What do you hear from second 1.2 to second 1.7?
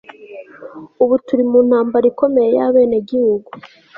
turi mu